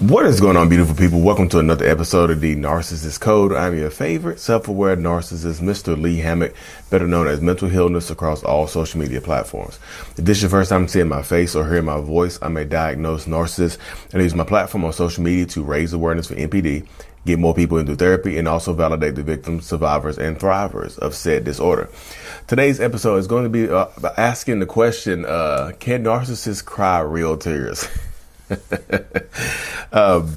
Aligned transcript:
What 0.00 0.24
is 0.24 0.40
going 0.40 0.56
on, 0.56 0.70
beautiful 0.70 0.96
people? 0.96 1.20
Welcome 1.20 1.50
to 1.50 1.58
another 1.58 1.86
episode 1.86 2.30
of 2.30 2.40
the 2.40 2.56
Narcissist 2.56 3.20
Code. 3.20 3.52
I'm 3.52 3.76
your 3.76 3.90
favorite 3.90 4.40
self-aware 4.40 4.96
narcissist, 4.96 5.60
Mr. 5.60 6.00
Lee 6.00 6.20
Hammock, 6.20 6.54
better 6.88 7.06
known 7.06 7.28
as 7.28 7.42
Mental 7.42 7.68
Healness 7.68 8.08
across 8.08 8.42
all 8.42 8.66
social 8.66 8.98
media 8.98 9.20
platforms. 9.20 9.78
If 10.16 10.24
this 10.24 10.38
is 10.38 10.44
your 10.44 10.50
first 10.50 10.70
time 10.70 10.88
seeing 10.88 11.08
my 11.08 11.20
face 11.20 11.54
or 11.54 11.68
hearing 11.68 11.84
my 11.84 12.00
voice, 12.00 12.38
I'm 12.40 12.56
a 12.56 12.64
diagnosed 12.64 13.28
narcissist 13.28 13.76
and 14.14 14.22
use 14.22 14.34
my 14.34 14.42
platform 14.44 14.86
on 14.86 14.94
social 14.94 15.22
media 15.22 15.44
to 15.44 15.62
raise 15.62 15.92
awareness 15.92 16.28
for 16.28 16.34
NPD, 16.34 16.86
get 17.26 17.38
more 17.38 17.52
people 17.52 17.76
into 17.76 17.94
therapy, 17.94 18.38
and 18.38 18.48
also 18.48 18.72
validate 18.72 19.16
the 19.16 19.22
victims, 19.22 19.66
survivors, 19.66 20.16
and 20.16 20.38
thrivers 20.38 20.98
of 21.00 21.14
said 21.14 21.44
disorder. 21.44 21.90
Today's 22.46 22.80
episode 22.80 23.16
is 23.16 23.26
going 23.26 23.44
to 23.44 23.50
be 23.50 23.68
uh, 23.68 23.88
asking 24.16 24.60
the 24.60 24.66
question, 24.66 25.26
uh, 25.26 25.72
can 25.78 26.04
narcissists 26.04 26.64
cry 26.64 27.00
real 27.00 27.36
tears? 27.36 27.86
um, 29.92 30.36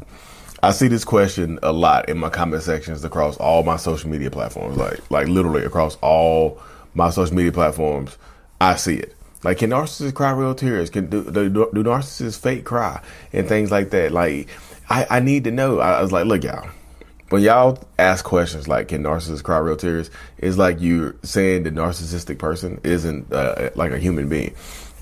I 0.62 0.72
see 0.72 0.88
this 0.88 1.04
question 1.04 1.60
a 1.62 1.72
lot 1.72 2.10
in 2.10 2.18
my 2.18 2.30
comment 2.30 2.64
sections 2.64 3.04
across 3.04 3.38
all 3.38 3.64
my 3.64 3.78
social 3.78 4.10
media 4.10 4.32
platforms, 4.32 4.78
like 4.78 5.00
like 5.12 5.28
literally 5.28 5.66
across 5.66 5.96
all 6.02 6.62
my 6.94 7.10
social 7.10 7.36
media 7.36 7.52
platforms. 7.52 8.18
I 8.62 8.76
see 8.76 8.96
it. 8.96 9.16
Like, 9.44 9.58
can 9.58 9.72
narcissists 9.72 10.14
cry 10.14 10.32
real 10.32 10.56
tears? 10.56 10.90
Can 10.90 11.10
do, 11.10 11.24
do, 11.30 11.50
do 11.50 11.84
narcissists 11.84 12.40
fake 12.40 12.64
cry 12.64 13.02
and 13.34 13.48
things 13.48 13.72
like 13.72 13.90
that? 13.90 14.14
Like, 14.14 14.48
I, 14.90 15.06
I 15.10 15.20
need 15.20 15.44
to 15.44 15.52
know. 15.52 15.80
I, 15.80 16.00
I 16.00 16.02
was 16.02 16.12
like, 16.12 16.26
look, 16.26 16.44
y'all. 16.44 16.70
When 17.30 17.42
y'all 17.42 17.84
ask 17.98 18.24
questions 18.24 18.68
like, 18.68 18.90
"Can 18.90 19.02
narcissists 19.02 19.42
cry 19.42 19.58
real 19.58 19.76
tears?" 19.76 20.12
It's 20.38 20.58
like 20.58 20.80
you're 20.80 21.16
saying 21.24 21.64
the 21.64 21.72
narcissistic 21.72 22.38
person 22.38 22.80
isn't 22.84 23.34
uh, 23.34 23.72
like 23.76 23.92
a 23.92 23.98
human 23.98 24.30
being. 24.30 24.54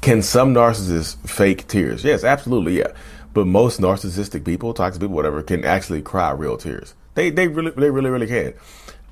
Can 0.02 0.24
some 0.24 0.54
narcissists 0.54 1.16
fake 1.30 1.68
tears? 1.68 2.04
Yes, 2.04 2.24
absolutely, 2.24 2.80
yeah. 2.80 2.92
But 3.34 3.46
most 3.46 3.80
narcissistic 3.80 4.44
people, 4.44 4.74
toxic 4.74 5.00
people, 5.00 5.16
whatever, 5.16 5.44
can 5.44 5.64
actually 5.64 6.02
cry 6.02 6.32
real 6.32 6.58
tears. 6.58 6.96
They 7.14 7.30
they 7.30 7.48
really 7.48 7.72
they 7.72 7.90
really 7.90 8.10
really 8.10 8.28
can. 8.28 8.54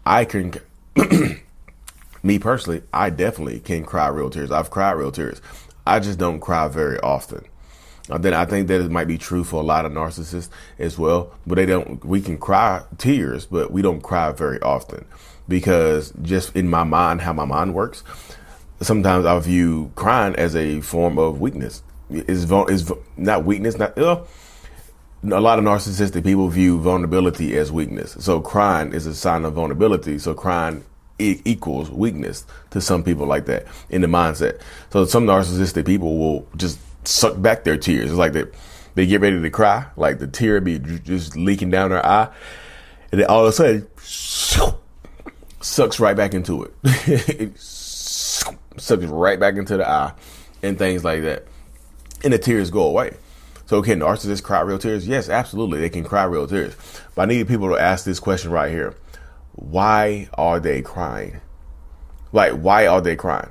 I 0.05 0.25
can. 0.25 0.55
me 2.23 2.39
personally, 2.39 2.81
I 2.91 3.11
definitely 3.11 3.59
can 3.59 3.85
cry 3.85 4.07
real 4.07 4.29
tears. 4.29 4.51
I've 4.51 4.71
cried 4.71 4.93
real 4.93 5.11
tears. 5.11 5.41
I 5.85 5.99
just 5.99 6.17
don't 6.17 6.39
cry 6.39 6.67
very 6.67 6.99
often. 6.99 7.45
Uh, 8.09 8.17
then 8.17 8.33
I 8.33 8.45
think 8.45 8.67
that 8.69 8.81
it 8.81 8.89
might 8.89 9.07
be 9.07 9.19
true 9.19 9.43
for 9.43 9.61
a 9.61 9.65
lot 9.65 9.85
of 9.85 9.91
narcissists 9.91 10.49
as 10.79 10.97
well. 10.97 11.31
But 11.45 11.55
they 11.55 11.67
don't. 11.67 12.03
We 12.03 12.19
can 12.19 12.39
cry 12.39 12.81
tears, 12.97 13.45
but 13.45 13.71
we 13.71 13.83
don't 13.83 14.01
cry 14.01 14.31
very 14.31 14.59
often 14.61 15.05
because 15.47 16.11
just 16.23 16.55
in 16.55 16.67
my 16.67 16.83
mind, 16.83 17.21
how 17.21 17.33
my 17.33 17.45
mind 17.45 17.73
works, 17.75 18.03
sometimes 18.81 19.25
I 19.25 19.37
view 19.39 19.91
crying 19.95 20.35
as 20.35 20.55
a 20.55 20.81
form 20.81 21.17
of 21.17 21.39
weakness. 21.39 21.83
Is 22.09 22.49
is 22.51 22.91
not 23.17 23.45
weakness, 23.45 23.77
not 23.77 23.97
uh, 23.97 24.23
a 25.23 25.41
lot 25.41 25.59
of 25.59 25.65
narcissistic 25.65 26.23
people 26.23 26.47
view 26.47 26.79
vulnerability 26.79 27.57
as 27.57 27.71
weakness. 27.71 28.17
So 28.19 28.41
crying 28.41 28.93
is 28.93 29.05
a 29.05 29.13
sign 29.13 29.45
of 29.45 29.53
vulnerability. 29.53 30.17
So 30.17 30.33
crying 30.33 30.83
equals 31.19 31.91
weakness 31.91 32.45
to 32.71 32.79
some 32.81 33.03
people 33.03 33.27
like 33.27 33.45
that 33.45 33.65
in 33.89 34.01
the 34.01 34.07
mindset. 34.07 34.59
So 34.91 35.05
some 35.05 35.25
narcissistic 35.25 35.85
people 35.85 36.17
will 36.17 36.47
just 36.55 36.79
suck 37.07 37.39
back 37.41 37.63
their 37.63 37.77
tears. 37.77 38.09
It's 38.09 38.17
like 38.17 38.33
they 38.33 38.45
they 38.95 39.05
get 39.05 39.21
ready 39.21 39.39
to 39.39 39.49
cry, 39.49 39.85
like 39.97 40.19
the 40.19 40.27
tear 40.27 40.59
be 40.61 40.79
just 40.79 41.37
leaking 41.37 41.69
down 41.69 41.91
their 41.91 42.05
eye, 42.05 42.29
and 43.11 43.21
then 43.21 43.27
all 43.27 43.45
of 43.45 43.49
a 43.49 43.51
sudden 43.51 43.87
sucks 45.61 45.99
right 45.99 46.15
back 46.15 46.33
into 46.33 46.63
it. 46.63 47.51
sucks 48.79 49.05
right 49.05 49.39
back 49.39 49.55
into 49.55 49.77
the 49.77 49.87
eye 49.87 50.13
and 50.63 50.77
things 50.77 51.03
like 51.03 51.21
that. 51.21 51.45
And 52.23 52.33
the 52.33 52.37
tears 52.37 52.69
go 52.69 52.83
away. 52.83 53.15
So 53.65 53.81
can 53.81 53.99
narcissists 53.99 54.43
cry 54.43 54.61
real 54.61 54.79
tears? 54.79 55.07
Yes, 55.07 55.29
absolutely. 55.29 55.79
They 55.79 55.89
can 55.89 56.03
cry 56.03 56.23
real 56.23 56.47
tears. 56.47 56.75
But 57.15 57.23
I 57.23 57.25
need 57.25 57.47
people 57.47 57.69
to 57.69 57.79
ask 57.79 58.03
this 58.03 58.19
question 58.19 58.51
right 58.51 58.71
here. 58.71 58.95
Why 59.53 60.27
are 60.33 60.59
they 60.59 60.81
crying? 60.81 61.39
Like, 62.31 62.53
why 62.53 62.87
are 62.87 63.01
they 63.01 63.15
crying? 63.15 63.49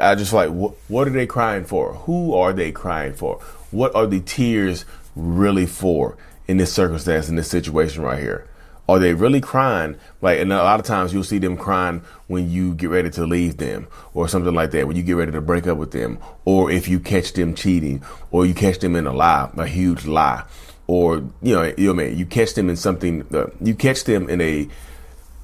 I 0.00 0.14
just 0.14 0.32
like, 0.32 0.50
what, 0.50 0.74
what 0.88 1.08
are 1.08 1.12
they 1.12 1.26
crying 1.26 1.64
for? 1.64 1.94
Who 1.94 2.34
are 2.34 2.52
they 2.52 2.70
crying 2.70 3.12
for? 3.12 3.40
What 3.70 3.94
are 3.94 4.06
the 4.06 4.20
tears 4.20 4.84
really 5.16 5.66
for 5.66 6.16
in 6.46 6.58
this 6.58 6.72
circumstance, 6.72 7.28
in 7.28 7.36
this 7.36 7.48
situation 7.48 8.02
right 8.02 8.20
here? 8.20 8.48
Are 8.90 8.98
they 8.98 9.14
really 9.14 9.40
crying? 9.40 9.94
Like, 10.20 10.40
and 10.40 10.52
a 10.52 10.56
lot 10.56 10.80
of 10.80 10.84
times 10.84 11.12
you'll 11.12 11.22
see 11.22 11.38
them 11.38 11.56
crying 11.56 12.02
when 12.26 12.50
you 12.50 12.74
get 12.74 12.90
ready 12.90 13.08
to 13.10 13.24
leave 13.24 13.56
them 13.56 13.86
or 14.14 14.26
something 14.26 14.52
like 14.52 14.72
that, 14.72 14.88
when 14.88 14.96
you 14.96 15.04
get 15.04 15.12
ready 15.12 15.30
to 15.30 15.40
break 15.40 15.68
up 15.68 15.78
with 15.78 15.92
them, 15.92 16.18
or 16.44 16.72
if 16.72 16.88
you 16.88 16.98
catch 16.98 17.32
them 17.34 17.54
cheating, 17.54 18.02
or 18.32 18.44
you 18.44 18.52
catch 18.52 18.80
them 18.80 18.96
in 18.96 19.06
a 19.06 19.12
lie, 19.12 19.48
a 19.56 19.64
huge 19.64 20.06
lie, 20.06 20.42
or, 20.88 21.18
you 21.40 21.54
know, 21.54 21.72
you 21.78 21.94
know, 21.94 22.02
I 22.02 22.08
mean, 22.08 22.18
you 22.18 22.26
catch 22.26 22.54
them 22.54 22.68
in 22.68 22.74
something, 22.74 23.24
uh, 23.32 23.46
you 23.60 23.76
catch 23.76 24.02
them 24.02 24.28
in 24.28 24.40
a, 24.40 24.68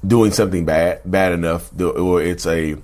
doing 0.05 0.33
something 0.33 0.65
bad, 0.65 0.99
bad 1.05 1.31
enough, 1.31 1.71
or 1.79 2.21
it's 2.21 2.45
a 2.45 2.75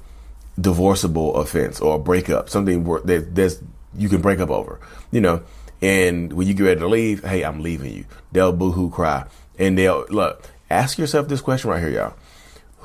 divorceable 0.57 1.35
offense 1.35 1.81
or 1.81 1.97
a 1.97 1.99
breakup, 1.99 2.47
something 2.47 2.85
that 3.03 3.35
that's, 3.35 3.61
you 3.97 4.07
can 4.07 4.21
break 4.21 4.39
up 4.39 4.49
over, 4.49 4.79
you 5.11 5.19
know, 5.19 5.43
and 5.81 6.31
when 6.31 6.47
you 6.47 6.53
get 6.53 6.63
ready 6.63 6.79
to 6.79 6.87
leave, 6.87 7.21
hey, 7.25 7.43
I'm 7.43 7.61
leaving 7.61 7.93
you. 7.93 8.05
They'll 8.31 8.53
boohoo 8.53 8.89
cry. 8.89 9.25
And 9.57 9.77
they'll 9.77 10.05
look, 10.09 10.49
ask 10.69 10.97
yourself 10.97 11.27
this 11.27 11.41
question 11.41 11.69
right 11.69 11.79
here, 11.79 11.89
y'all. 11.89 12.13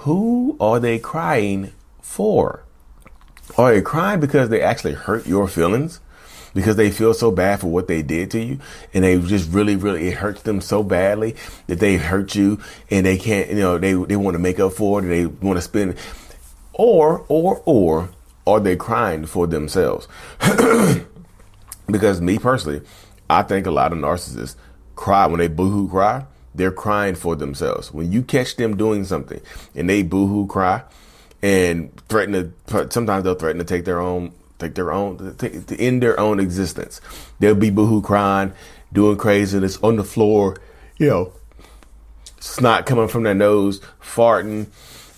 Who 0.02 0.56
are 0.60 0.78
they 0.78 0.98
crying 0.98 1.72
for? 2.00 2.64
Are 3.56 3.72
they 3.72 3.82
crying 3.82 4.20
because 4.20 4.48
they 4.48 4.62
actually 4.62 4.92
hurt 4.92 5.26
your 5.26 5.48
feelings? 5.48 6.00
Because 6.54 6.76
they 6.76 6.90
feel 6.90 7.14
so 7.14 7.30
bad 7.30 7.60
for 7.60 7.68
what 7.68 7.88
they 7.88 8.02
did 8.02 8.30
to 8.32 8.40
you 8.40 8.58
and 8.94 9.04
they 9.04 9.18
just 9.18 9.52
really, 9.52 9.76
really, 9.76 10.08
it 10.08 10.14
hurts 10.14 10.42
them 10.42 10.60
so 10.60 10.82
badly 10.82 11.36
that 11.66 11.78
they 11.78 11.96
hurt 11.96 12.34
you 12.34 12.60
and 12.90 13.06
they 13.06 13.18
can't, 13.18 13.50
you 13.50 13.56
know, 13.56 13.78
they, 13.78 13.92
they 13.92 14.16
want 14.16 14.34
to 14.34 14.38
make 14.38 14.58
up 14.58 14.72
for 14.72 14.98
it 14.98 15.04
and 15.04 15.12
they 15.12 15.26
want 15.26 15.56
to 15.56 15.62
spend, 15.62 15.96
or, 16.72 17.24
or, 17.28 17.62
or 17.64 18.10
are 18.46 18.60
they 18.60 18.76
crying 18.76 19.26
for 19.26 19.46
themselves? 19.46 20.08
because 21.86 22.20
me 22.20 22.38
personally, 22.38 22.82
I 23.28 23.42
think 23.42 23.66
a 23.66 23.70
lot 23.70 23.92
of 23.92 23.98
narcissists 23.98 24.56
cry 24.96 25.26
when 25.26 25.38
they 25.38 25.48
boohoo 25.48 25.88
cry 25.88 26.24
they're 26.58 26.72
crying 26.72 27.14
for 27.14 27.36
themselves. 27.36 27.92
When 27.92 28.12
you 28.12 28.22
catch 28.22 28.56
them 28.56 28.76
doing 28.76 29.04
something 29.04 29.40
and 29.74 29.88
they 29.88 30.02
boohoo 30.02 30.46
cry 30.46 30.82
and 31.40 31.96
threaten 32.08 32.52
to, 32.66 32.90
sometimes 32.90 33.24
they'll 33.24 33.36
threaten 33.36 33.58
to 33.60 33.64
take 33.64 33.84
their 33.84 34.00
own, 34.00 34.32
take 34.58 34.74
their 34.74 34.92
own, 34.92 35.36
to, 35.36 35.76
end 35.76 36.02
their 36.02 36.18
own 36.18 36.40
existence. 36.40 37.00
They'll 37.38 37.54
be 37.54 37.70
boohoo 37.70 38.02
crying, 38.02 38.52
doing 38.92 39.16
craziness 39.16 39.78
on 39.82 39.96
the 39.96 40.04
floor, 40.04 40.56
you 40.98 41.06
know, 41.06 41.32
snot 42.40 42.86
coming 42.86 43.08
from 43.08 43.22
their 43.22 43.34
nose, 43.34 43.80
farting, 44.02 44.66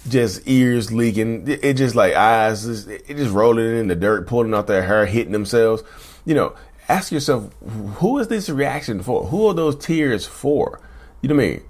just 0.08 0.46
ears 0.46 0.92
leaking. 0.92 1.48
It, 1.48 1.64
it 1.64 1.76
just 1.78 1.94
like 1.94 2.14
eyes, 2.14 2.86
it 2.86 3.06
just 3.08 3.32
rolling 3.32 3.78
in 3.78 3.88
the 3.88 3.96
dirt, 3.96 4.26
pulling 4.26 4.54
out 4.54 4.66
their 4.66 4.84
hair, 4.84 5.06
hitting 5.06 5.32
themselves. 5.32 5.82
You 6.26 6.34
know, 6.34 6.54
ask 6.90 7.10
yourself, 7.10 7.50
who 7.94 8.18
is 8.18 8.28
this 8.28 8.50
reaction 8.50 9.02
for? 9.02 9.24
Who 9.24 9.46
are 9.46 9.54
those 9.54 9.76
tears 9.76 10.26
for? 10.26 10.80
You 11.22 11.28
know 11.28 11.34
what 11.36 11.44
I 11.44 11.48
mean? 11.48 11.62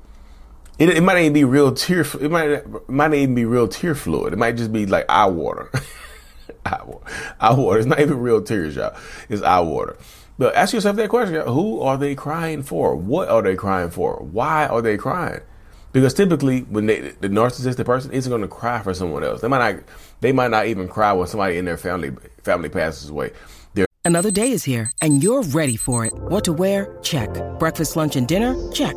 It, 0.78 0.88
it 0.96 1.00
might 1.02 1.18
even 1.20 1.32
be 1.34 1.44
real 1.44 1.72
tear. 1.72 2.00
It 2.20 2.30
might 2.30 2.48
it 2.50 2.88
might 2.88 3.12
even 3.12 3.34
be 3.34 3.44
real 3.44 3.68
tear 3.68 3.94
fluid. 3.94 4.32
It 4.32 4.38
might 4.38 4.56
just 4.56 4.72
be 4.72 4.86
like 4.86 5.04
eye 5.08 5.26
water. 5.26 5.70
eye 6.64 6.80
water. 6.84 7.04
Eye 7.40 7.54
water. 7.54 7.78
It's 7.78 7.86
not 7.86 8.00
even 8.00 8.18
real 8.20 8.40
tears, 8.42 8.76
y'all. 8.76 8.96
It's 9.28 9.42
eye 9.42 9.60
water. 9.60 9.96
But 10.38 10.54
ask 10.54 10.72
yourself 10.72 10.96
that 10.96 11.10
question: 11.10 11.46
Who 11.46 11.80
are 11.82 11.98
they 11.98 12.14
crying 12.14 12.62
for? 12.62 12.96
What 12.96 13.28
are 13.28 13.42
they 13.42 13.56
crying 13.56 13.90
for? 13.90 14.16
Why 14.16 14.66
are 14.66 14.80
they 14.80 14.96
crying? 14.96 15.40
Because 15.92 16.14
typically, 16.14 16.60
when 16.60 16.86
they, 16.86 17.00
the 17.20 17.28
narcissistic 17.28 17.84
person 17.84 18.12
isn't 18.12 18.30
going 18.30 18.42
to 18.42 18.48
cry 18.48 18.80
for 18.80 18.94
someone 18.94 19.22
else, 19.24 19.42
they 19.42 19.48
might 19.48 19.74
not. 19.74 19.82
They 20.20 20.32
might 20.32 20.50
not 20.50 20.66
even 20.66 20.88
cry 20.88 21.12
when 21.12 21.26
somebody 21.26 21.58
in 21.58 21.66
their 21.66 21.76
family 21.76 22.12
family 22.42 22.68
passes 22.70 23.10
away. 23.10 23.32
They're- 23.74 23.86
Another 24.04 24.30
day 24.30 24.52
is 24.52 24.64
here, 24.64 24.90
and 25.02 25.22
you're 25.22 25.42
ready 25.42 25.76
for 25.76 26.06
it. 26.06 26.14
What 26.14 26.44
to 26.44 26.54
wear? 26.54 26.96
Check. 27.02 27.28
Breakfast, 27.58 27.96
lunch, 27.96 28.16
and 28.16 28.26
dinner? 28.26 28.54
Check. 28.72 28.96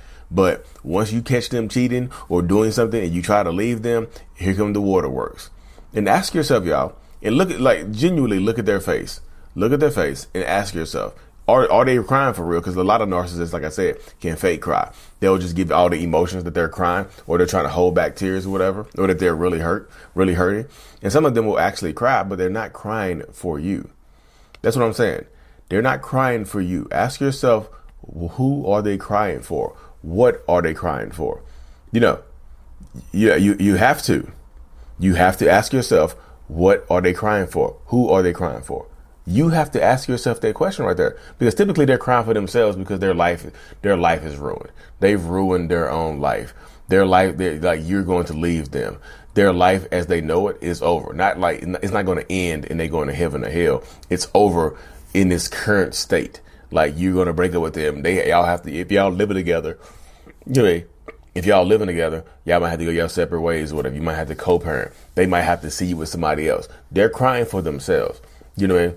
But 0.31 0.65
once 0.81 1.11
you 1.11 1.21
catch 1.21 1.49
them 1.49 1.67
cheating 1.67 2.09
or 2.29 2.41
doing 2.41 2.71
something 2.71 3.03
and 3.03 3.13
you 3.13 3.21
try 3.21 3.43
to 3.43 3.51
leave 3.51 3.81
them, 3.81 4.07
here 4.33 4.55
come 4.55 4.73
the 4.73 4.81
waterworks. 4.81 5.49
And 5.93 6.07
ask 6.07 6.33
yourself, 6.33 6.65
y'all, 6.65 6.95
and 7.21 7.35
look 7.35 7.51
at 7.51 7.59
like 7.59 7.91
genuinely 7.91 8.39
look 8.39 8.57
at 8.57 8.65
their 8.65 8.79
face. 8.79 9.19
Look 9.55 9.73
at 9.73 9.81
their 9.81 9.91
face 9.91 10.27
and 10.33 10.43
ask 10.45 10.73
yourself, 10.73 11.13
are, 11.47 11.69
are 11.69 11.83
they 11.83 11.97
crying 12.01 12.33
for 12.33 12.45
real? 12.45 12.61
Because 12.61 12.77
a 12.77 12.83
lot 12.83 13.01
of 13.01 13.09
narcissists, 13.09 13.51
like 13.51 13.63
I 13.63 13.69
said, 13.69 13.97
can 14.21 14.37
fake 14.37 14.61
cry. 14.61 14.91
They'll 15.19 15.37
just 15.37 15.55
give 15.55 15.71
all 15.71 15.89
the 15.89 16.01
emotions 16.01 16.45
that 16.45 16.53
they're 16.53 16.69
crying, 16.69 17.07
or 17.27 17.37
they're 17.37 17.47
trying 17.47 17.65
to 17.65 17.69
hold 17.69 17.93
back 17.93 18.15
tears 18.15 18.45
or 18.45 18.51
whatever, 18.51 18.87
or 18.97 19.07
that 19.07 19.19
they're 19.19 19.35
really 19.35 19.59
hurt, 19.59 19.89
really 20.15 20.35
hurting. 20.35 20.67
And 21.01 21.11
some 21.11 21.25
of 21.25 21.33
them 21.33 21.45
will 21.45 21.59
actually 21.59 21.91
cry, 21.91 22.23
but 22.23 22.37
they're 22.37 22.49
not 22.49 22.71
crying 22.71 23.23
for 23.33 23.59
you. 23.59 23.89
That's 24.61 24.77
what 24.77 24.85
I'm 24.85 24.93
saying. 24.93 25.25
They're 25.67 25.81
not 25.81 26.01
crying 26.01 26.45
for 26.45 26.61
you. 26.61 26.87
Ask 26.91 27.19
yourself, 27.19 27.69
who 28.31 28.65
are 28.67 28.81
they 28.81 28.97
crying 28.97 29.41
for? 29.41 29.75
What 30.01 30.43
are 30.47 30.61
they 30.61 30.73
crying 30.73 31.11
for? 31.11 31.41
You 31.91 31.99
know, 32.01 32.19
yeah, 33.11 33.35
you, 33.35 33.55
you 33.59 33.75
have 33.75 34.01
to. 34.03 34.31
You 34.99 35.15
have 35.15 35.37
to 35.37 35.49
ask 35.49 35.73
yourself, 35.73 36.13
what 36.47 36.85
are 36.89 37.01
they 37.01 37.13
crying 37.13 37.47
for? 37.47 37.77
Who 37.87 38.09
are 38.09 38.21
they 38.21 38.33
crying 38.33 38.61
for? 38.61 38.87
You 39.25 39.49
have 39.49 39.71
to 39.71 39.81
ask 39.81 40.09
yourself 40.09 40.41
that 40.41 40.55
question 40.55 40.85
right 40.85 40.97
there 40.97 41.17
because 41.37 41.55
typically 41.55 41.85
they're 41.85 41.97
crying 41.97 42.25
for 42.25 42.33
themselves 42.33 42.75
because 42.75 42.99
their 42.99 43.13
life, 43.13 43.45
their 43.81 43.95
life 43.95 44.23
is 44.23 44.37
ruined. 44.37 44.71
They've 44.99 45.23
ruined 45.23 45.69
their 45.69 45.89
own 45.89 46.19
life. 46.19 46.53
Their 46.87 47.05
life, 47.05 47.35
like 47.39 47.81
you're 47.83 48.03
going 48.03 48.25
to 48.25 48.33
leave 48.33 48.71
them. 48.71 48.97
Their 49.33 49.53
life 49.53 49.87
as 49.91 50.07
they 50.07 50.19
know 50.19 50.49
it 50.49 50.57
is 50.59 50.81
over. 50.81 51.13
Not 51.13 51.39
like 51.39 51.61
it's 51.61 51.93
not 51.93 52.05
going 52.05 52.17
to 52.17 52.31
end 52.31 52.67
and 52.69 52.79
they're 52.79 52.89
going 52.89 53.07
to 53.07 53.13
heaven 53.13 53.45
or 53.45 53.49
hell. 53.49 53.83
It's 54.09 54.27
over 54.33 54.77
in 55.13 55.29
this 55.29 55.47
current 55.47 55.95
state. 55.95 56.41
Like 56.71 56.93
you're 56.97 57.25
to 57.25 57.33
break 57.33 57.53
up 57.53 57.61
with 57.61 57.73
them. 57.73 58.01
They 58.01 58.29
y'all 58.29 58.45
have 58.45 58.63
to 58.63 58.71
if 58.71 58.91
y'all 58.91 59.11
living 59.11 59.35
together. 59.35 59.77
You 60.47 60.63
know, 60.63 60.81
if 61.35 61.45
y'all 61.45 61.65
living 61.65 61.87
together, 61.87 62.25
y'all 62.45 62.59
might 62.59 62.69
have 62.69 62.79
to 62.79 62.85
go 62.85 62.91
your 62.91 63.09
separate 63.09 63.41
ways 63.41 63.71
or 63.71 63.77
whatever. 63.77 63.95
You 63.95 64.01
might 64.01 64.15
have 64.15 64.27
to 64.29 64.35
co-parent. 64.35 64.93
They 65.15 65.25
might 65.25 65.43
have 65.43 65.61
to 65.61 65.71
see 65.71 65.87
you 65.87 65.97
with 65.97 66.09
somebody 66.09 66.49
else. 66.49 66.67
They're 66.91 67.09
crying 67.09 67.45
for 67.45 67.61
themselves. 67.61 68.19
You 68.57 68.67
know 68.67 68.77
I 68.77 68.87
mean? 68.87 68.95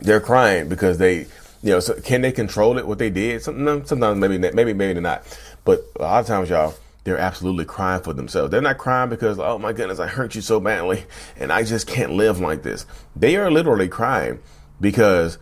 they're 0.00 0.20
crying 0.20 0.68
because 0.68 0.98
they, 0.98 1.20
you 1.62 1.70
know, 1.70 1.80
so 1.80 2.00
can 2.00 2.20
they 2.20 2.32
control 2.32 2.78
it? 2.78 2.86
What 2.86 2.98
they 2.98 3.10
did? 3.10 3.42
Sometimes, 3.42 3.88
sometimes 3.88 4.18
maybe, 4.18 4.38
maybe, 4.38 4.72
maybe 4.72 5.00
not. 5.00 5.24
But 5.64 5.84
a 5.98 6.02
lot 6.02 6.20
of 6.20 6.26
times, 6.26 6.50
y'all, 6.50 6.74
they're 7.04 7.18
absolutely 7.18 7.64
crying 7.64 8.02
for 8.02 8.12
themselves. 8.12 8.50
They're 8.50 8.60
not 8.60 8.78
crying 8.78 9.10
because, 9.10 9.38
oh 9.38 9.58
my 9.58 9.72
goodness, 9.72 9.98
I 9.98 10.06
hurt 10.06 10.34
you 10.34 10.40
so 10.40 10.60
badly, 10.60 11.04
and 11.36 11.52
I 11.52 11.62
just 11.62 11.86
can't 11.86 12.12
live 12.12 12.40
like 12.40 12.62
this. 12.62 12.86
They 13.16 13.36
are 13.36 13.50
literally 13.50 13.88
crying 13.88 14.40
because 14.80 15.38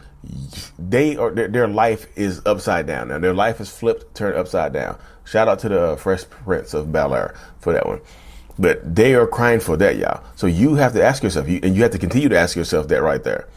they 0.79 1.17
are 1.17 1.31
their, 1.31 1.49
their 1.49 1.69
life 1.69 2.07
is 2.17 2.41
upside 2.47 2.87
down 2.87 3.09
now. 3.09 3.19
Their 3.19 3.35
life 3.35 3.61
is 3.61 3.71
flipped, 3.71 4.15
turned 4.15 4.37
upside 4.37 4.73
down. 4.73 4.99
Shout 5.25 5.49
out 5.49 5.61
to 5.61 5.69
the 5.69 5.97
Fresh 5.97 6.29
Prince 6.31 6.75
of 6.75 6.93
Bel 6.93 7.15
Air 7.15 7.35
for 7.61 7.73
that 7.73 7.87
one. 7.87 8.01
But 8.59 8.95
they 8.95 9.15
are 9.15 9.27
crying 9.27 9.61
for 9.61 9.77
that, 9.79 9.97
y'all. 9.97 10.23
So 10.37 10.47
you 10.47 10.75
have 10.75 10.93
to 10.93 11.03
ask 11.03 11.23
yourself, 11.23 11.47
and 11.47 11.75
you 11.75 11.83
have 11.83 11.93
to 11.93 11.99
continue 11.99 12.29
to 12.29 12.39
ask 12.39 12.57
yourself 12.57 12.89
that 12.89 13.03
right 13.03 13.23
there. 13.23 13.49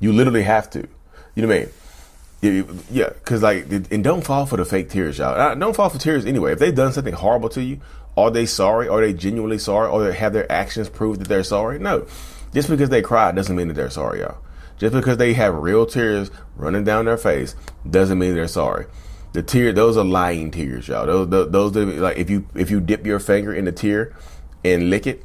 You 0.00 0.12
literally 0.12 0.42
have 0.42 0.70
to. 0.70 0.86
You 1.34 1.42
know 1.42 1.48
what 1.48 1.56
I 1.56 1.60
mean? 1.60 2.82
Yeah, 2.90 3.08
because 3.08 3.42
like, 3.42 3.70
and 3.90 4.04
don't 4.04 4.22
fall 4.22 4.46
for 4.46 4.56
the 4.56 4.64
fake 4.64 4.90
tears, 4.90 5.18
y'all. 5.18 5.38
Uh, 5.38 5.54
don't 5.54 5.74
fall 5.74 5.88
for 5.88 5.98
tears 5.98 6.26
anyway. 6.26 6.52
If 6.52 6.58
they've 6.58 6.74
done 6.74 6.92
something 6.92 7.14
horrible 7.14 7.48
to 7.50 7.62
you, 7.62 7.80
are 8.16 8.30
they 8.30 8.46
sorry? 8.46 8.88
Are 8.88 9.00
they 9.00 9.12
genuinely 9.12 9.58
sorry? 9.58 9.88
Or 9.88 10.12
have 10.12 10.32
their 10.32 10.50
actions 10.50 10.88
prove 10.88 11.18
that 11.18 11.28
they're 11.28 11.42
sorry? 11.42 11.78
No. 11.78 12.06
Just 12.52 12.68
because 12.68 12.90
they 12.90 13.02
cry 13.02 13.32
doesn't 13.32 13.56
mean 13.56 13.68
that 13.68 13.74
they're 13.74 13.90
sorry, 13.90 14.20
y'all. 14.20 14.38
Just 14.78 14.94
because 14.94 15.18
they 15.18 15.34
have 15.34 15.54
real 15.54 15.86
tears 15.86 16.30
running 16.56 16.84
down 16.84 17.04
their 17.04 17.16
face 17.16 17.54
doesn't 17.88 18.18
mean 18.18 18.34
they're 18.34 18.48
sorry. 18.48 18.86
The 19.32 19.42
tear, 19.42 19.72
those 19.72 19.96
are 19.96 20.04
lying 20.04 20.50
tears, 20.50 20.88
y'all. 20.88 21.06
Those, 21.06 21.28
those, 21.28 21.72
those 21.72 21.86
like 21.98 22.16
if 22.16 22.30
you 22.30 22.46
if 22.54 22.70
you 22.70 22.80
dip 22.80 23.06
your 23.06 23.18
finger 23.18 23.52
in 23.52 23.64
the 23.64 23.72
tear 23.72 24.14
and 24.64 24.90
lick 24.90 25.06
it, 25.06 25.24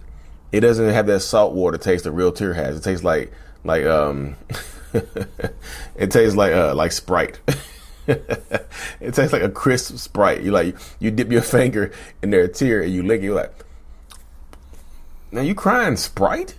it 0.51 0.61
doesn't 0.61 0.89
have 0.89 1.07
that 1.07 1.19
salt 1.21 1.53
water 1.53 1.77
taste 1.77 2.03
that 2.05 2.11
real 2.11 2.31
tear 2.31 2.53
has. 2.53 2.77
It 2.77 2.83
tastes 2.83 3.03
like 3.03 3.31
like 3.63 3.85
um 3.85 4.35
it 5.95 6.11
tastes 6.11 6.35
like 6.35 6.53
uh 6.53 6.73
like 6.75 6.91
Sprite. 6.91 7.39
it 8.07 9.13
tastes 9.13 9.33
like 9.33 9.43
a 9.43 9.49
crisp 9.49 9.97
Sprite. 9.97 10.41
You 10.41 10.51
like 10.51 10.75
you 10.99 11.11
dip 11.11 11.31
your 11.31 11.41
finger 11.43 11.91
in 12.21 12.31
their 12.31 12.47
tear 12.47 12.81
and 12.81 12.93
you 12.93 13.03
lick 13.03 13.21
it. 13.21 13.25
You're 13.25 13.35
like, 13.35 13.53
now 15.31 15.41
you 15.41 15.53
crying 15.53 15.97
Sprite 15.97 16.55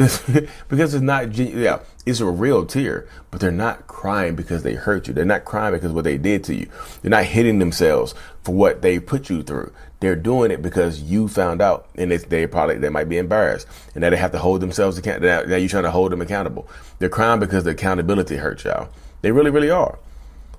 because 0.68 0.94
it's 0.94 1.02
not. 1.02 1.36
Yeah, 1.36 1.80
it's 2.06 2.20
a 2.20 2.26
real 2.26 2.64
tear, 2.64 3.06
but 3.30 3.40
they're 3.40 3.50
not 3.50 3.86
crying 3.86 4.34
because 4.34 4.62
they 4.62 4.74
hurt 4.74 5.08
you. 5.08 5.14
They're 5.14 5.24
not 5.24 5.44
crying 5.44 5.74
because 5.74 5.92
what 5.92 6.04
they 6.04 6.16
did 6.16 6.42
to 6.44 6.54
you. 6.54 6.68
They're 7.02 7.10
not 7.10 7.24
hitting 7.24 7.58
themselves 7.58 8.14
for 8.42 8.54
what 8.54 8.80
they 8.80 8.98
put 8.98 9.28
you 9.28 9.42
through. 9.42 9.72
They're 10.00 10.16
doing 10.16 10.50
it 10.50 10.62
because 10.62 11.02
you 11.02 11.28
found 11.28 11.60
out, 11.60 11.86
and 11.96 12.10
they 12.10 12.46
probably 12.46 12.78
they 12.78 12.88
might 12.88 13.10
be 13.10 13.18
embarrassed, 13.18 13.66
and 13.94 14.00
now 14.00 14.10
they 14.10 14.16
have 14.16 14.32
to 14.32 14.38
hold 14.38 14.62
themselves 14.62 14.96
accountable. 14.96 15.28
Now, 15.28 15.42
now 15.42 15.56
you're 15.56 15.68
trying 15.68 15.82
to 15.82 15.90
hold 15.90 16.12
them 16.12 16.22
accountable. 16.22 16.66
They're 16.98 17.10
crying 17.10 17.40
because 17.40 17.64
the 17.64 17.70
accountability 17.70 18.36
hurts 18.36 18.64
y'all. 18.64 18.88
They 19.20 19.32
really, 19.32 19.50
really 19.50 19.70
are. 19.70 19.98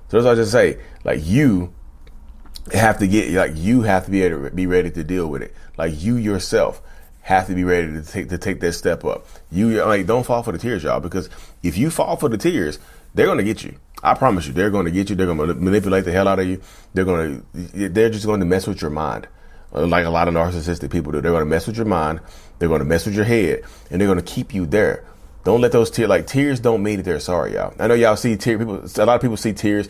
So 0.10 0.18
that's 0.18 0.26
what 0.26 0.34
I 0.34 0.36
just 0.36 0.52
say. 0.52 0.78
Like 1.04 1.22
you 1.24 1.74
have 2.74 3.00
to 3.00 3.08
get 3.08 3.32
like 3.32 3.54
you 3.56 3.82
have 3.82 4.06
to 4.06 4.12
be 4.12 4.22
able 4.22 4.44
to 4.44 4.52
be 4.52 4.68
ready 4.68 4.92
to 4.92 5.04
deal 5.04 5.28
with 5.28 5.42
it. 5.42 5.56
Like 5.78 6.00
you 6.00 6.18
yourself 6.18 6.84
have 7.21 7.47
to 7.47 7.56
be 7.56 7.63
ready 7.63 7.91
to 7.94 8.01
take 8.01 8.29
to 8.29 8.38
take 8.38 8.59
that 8.62 8.73
step 8.73 9.06
up. 9.06 9.27
You 9.51 9.83
like 9.85 10.06
don't 10.06 10.25
fall 10.25 10.44
for 10.44 10.51
the 10.51 10.57
tears, 10.57 10.83
y'all, 10.83 11.00
because 11.00 11.29
if 11.63 11.77
you 11.77 11.89
fall 11.89 12.15
for 12.15 12.29
the 12.29 12.38
tears, 12.38 12.79
they're 13.13 13.27
gonna 13.27 13.44
get 13.44 13.63
you. 13.63 13.75
I 14.03 14.15
promise 14.15 14.47
you, 14.47 14.53
they're 14.53 14.71
to 14.71 14.91
get 14.91 15.09
you. 15.09 15.15
They're 15.15 15.27
to 15.27 15.35
manipulate 15.35 16.06
the 16.06 16.12
hell 16.12 16.27
out 16.27 16.39
of 16.39 16.47
you. 16.47 16.62
They're 16.94 17.06
to, 17.06 17.44
they're 17.53 18.09
just 18.09 18.25
going 18.25 18.39
to 18.39 18.45
mess 18.45 18.65
with 18.65 18.81
your 18.81 18.89
mind, 18.89 19.27
uh, 19.73 19.85
like 19.85 20.06
a 20.06 20.09
lot 20.09 20.27
of 20.27 20.33
narcissistic 20.33 20.91
people 20.91 21.12
do. 21.12 21.21
They're 21.21 21.38
to 21.38 21.45
mess 21.45 21.68
with 21.68 21.77
your 21.77 21.85
mind. 21.85 22.19
They're 22.57 22.68
to 22.68 22.83
mess 22.83 23.06
with 23.06 23.15
your 23.15 23.25
head, 23.25 23.63
and 23.89 24.01
they're 24.01 24.13
to 24.13 24.23
keep 24.23 24.53
you 24.53 24.65
there. 24.65 25.03
Don't 25.44 25.62
let 25.62 25.71
those 25.71 25.89
tears, 25.89 26.09
like 26.09 26.27
tears, 26.27 26.59
don't 26.59 26.83
mean 26.83 26.97
that 26.97 27.03
they're 27.03 27.19
sorry, 27.19 27.53
y'all. 27.53 27.73
I 27.79 27.88
know 27.88 27.94
y'all 27.94 28.15
see 28.15 28.35
tears. 28.38 28.59
People, 28.59 28.77
a 28.77 29.06
lot 29.06 29.15
of 29.15 29.21
people 29.21 29.38
see 29.38 29.53
tears, 29.53 29.88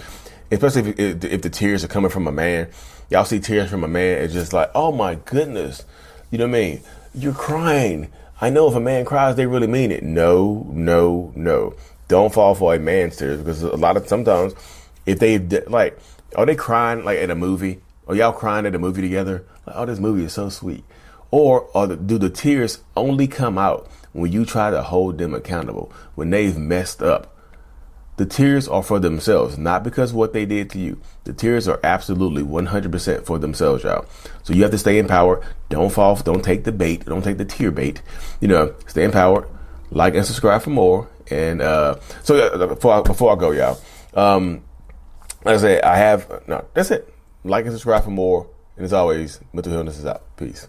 especially 0.49 0.91
if, 0.97 1.23
if 1.23 1.41
the 1.41 1.49
tears 1.49 1.83
are 1.83 1.89
coming 1.89 2.11
from 2.11 2.27
a 2.27 2.31
man. 2.31 2.69
Y'all 3.09 3.25
see 3.25 3.39
tears 3.39 3.69
from 3.69 3.83
a 3.83 3.89
man. 3.89 4.23
It's 4.23 4.33
just 4.33 4.53
like, 4.53 4.71
oh 4.75 4.91
my 4.91 5.15
goodness, 5.15 5.85
you 6.31 6.37
know 6.37 6.47
what 6.47 6.55
I 6.55 6.61
mean? 6.61 6.81
You're 7.13 7.33
crying. 7.33 8.11
I 8.39 8.50
know 8.50 8.69
if 8.69 8.75
a 8.75 8.79
man 8.79 9.05
cries, 9.05 9.36
they 9.36 9.45
really 9.45 9.67
mean 9.67 9.91
it. 9.91 10.03
No, 10.03 10.65
no, 10.71 11.31
no. 11.36 11.75
Don't 12.07 12.33
fall 12.33 12.55
for 12.55 12.74
a 12.74 12.79
man's 12.79 13.17
tears 13.17 13.39
because 13.39 13.63
a 13.63 13.75
lot 13.75 13.97
of 13.97 14.07
sometimes 14.07 14.53
if 15.05 15.19
they 15.19 15.39
like, 15.39 16.00
are 16.36 16.45
they 16.45 16.55
crying 16.55 17.03
like 17.03 17.19
at 17.19 17.29
a 17.29 17.36
movie? 17.36 17.81
Are 18.07 18.15
y'all 18.15 18.33
crying 18.33 18.65
at 18.65 18.75
a 18.75 18.79
movie 18.79 19.01
together? 19.01 19.45
Like, 19.65 19.75
oh, 19.75 19.86
this 19.86 20.00
movie 20.00 20.25
is 20.25 20.33
so 20.33 20.50
sweet. 20.50 20.83
Or 21.31 21.69
the, 21.88 21.95
do 21.95 22.17
the 22.17 22.29
tears 22.29 22.79
only 22.97 23.27
come 23.27 23.57
out 23.57 23.89
when 24.13 24.31
you 24.31 24.43
try 24.43 24.69
to 24.69 24.81
hold 24.81 25.17
them 25.17 25.33
accountable 25.33 25.91
when 26.15 26.29
they've 26.29 26.57
messed 26.57 27.01
up? 27.01 27.30
The 28.18 28.25
tears 28.25 28.68
are 28.68 28.84
for 28.84 29.00
themselves, 29.00 29.58
not 29.58 29.84
because 29.84 30.12
of 30.12 30.18
what 30.18 30.34
they 30.34 30.46
did 30.46 30.70
to 30.72 30.80
you. 30.80 31.01
The 31.24 31.34
tears 31.34 31.68
are 31.68 31.80
absolutely 31.84 32.44
100% 32.44 33.25
for 33.25 33.39
themselves, 33.39 33.84
y'all. 33.84 34.06
So 34.44 34.53
you 34.53 34.62
have 34.63 34.72
to 34.72 34.77
stay 34.77 35.00
in 35.00 35.08
power. 35.08 35.44
Don't 35.70 35.91
fall. 35.91 36.15
Don't 36.18 36.44
take 36.44 36.63
the 36.63 36.72
bait. 36.72 37.06
Don't 37.06 37.24
take 37.24 37.38
the 37.38 37.46
tear 37.46 37.72
bait. 37.72 38.01
You 38.39 38.48
know, 38.48 38.75
stay 38.88 39.03
in 39.03 39.12
power. 39.12 39.48
Like 39.89 40.15
and 40.15 40.25
subscribe 40.25 40.62
for 40.62 40.70
more. 40.70 41.10
And 41.30 41.62
uh, 41.62 41.96
so 42.24 42.36
uh, 42.36 42.68
before 42.68 42.94
I, 42.94 43.01
before 43.01 43.32
I 43.32 43.39
go, 43.39 43.51
y'all, 43.51 43.80
um, 44.13 44.63
like 45.44 45.56
I 45.56 45.58
say, 45.58 45.82
I 45.82 45.96
have 45.96 46.48
no. 46.48 46.65
That's 46.74 46.91
it. 46.91 47.13
Like 47.44 47.65
and 47.65 47.74
subscribe 47.74 48.03
for 48.03 48.12
more. 48.12 48.50
And 48.75 48.86
as 48.86 48.94
always, 48.94 49.39
Mental 49.53 49.72
Healness 49.72 49.98
is 49.98 50.06
out. 50.06 50.36
Peace. 50.38 50.68